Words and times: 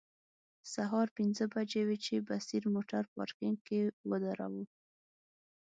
سهار 0.73 1.07
پنځه 1.17 1.43
بجې 1.53 1.81
وې 1.87 1.97
چې 2.05 2.25
بصیر 2.29 2.63
موټر 2.75 3.03
پارکینګ 3.15 3.57
کې 3.67 3.79
و 4.09 4.11
دراوه. 4.25 4.63